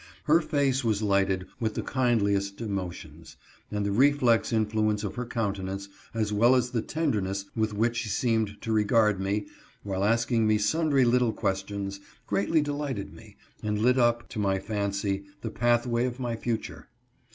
Her 0.23 0.41
face 0.41 0.83
was 0.83 1.03
lighted 1.03 1.45
with 1.59 1.75
the 1.75 1.83
kindliest 1.83 2.59
emo 2.59 2.89
tions; 2.89 3.35
and 3.69 3.85
the 3.85 3.91
reflex 3.91 4.51
influence 4.51 5.03
of 5.03 5.13
her 5.13 5.27
countenance, 5.27 5.89
as 6.11 6.33
well 6.33 6.55
as 6.55 6.71
the 6.71 6.81
tenderness 6.81 7.45
with 7.55 7.71
which 7.75 7.97
she 7.97 8.09
seemed 8.09 8.59
to 8.63 8.71
regard 8.73 9.19
me, 9.19 9.45
while 9.83 10.03
asking 10.03 10.47
me 10.47 10.57
sundry 10.57 11.05
little 11.05 11.33
questions, 11.33 11.99
greatly 12.25 12.61
de 12.63 12.73
lighted 12.73 13.13
me, 13.13 13.35
and 13.61 13.77
lit 13.77 13.99
up, 13.99 14.27
to 14.29 14.39
my 14.39 14.57
fancy, 14.57 15.25
the 15.41 15.51
pathway 15.51 16.05
of 16.07 16.19
my 16.19 16.35
future. 16.35 16.87